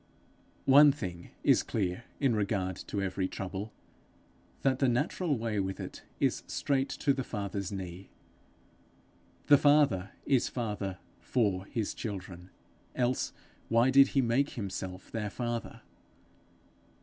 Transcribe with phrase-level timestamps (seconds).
[0.65, 3.71] One thing is clear in regard to every trouble
[4.63, 8.09] that the natural way with it is straight to the Father's knee.
[9.45, 12.49] The Father is father for his children,
[12.95, 13.31] else
[13.69, 15.81] why did he make himself their father?